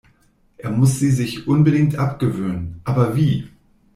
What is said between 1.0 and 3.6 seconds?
sich unbedingt abgewöhnen, aber wie?